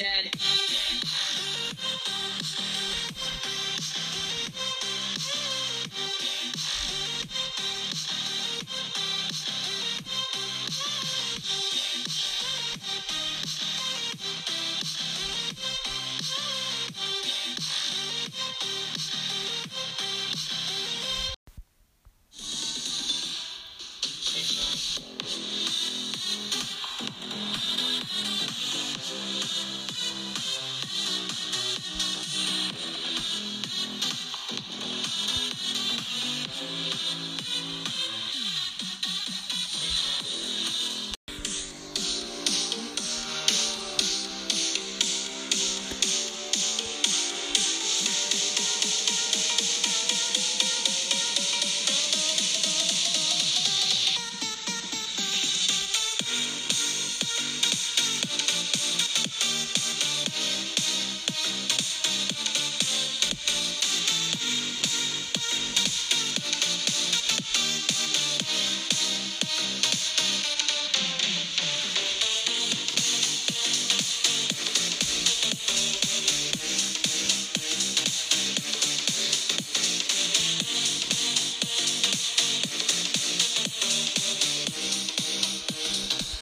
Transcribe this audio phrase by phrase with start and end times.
[0.00, 0.69] dead.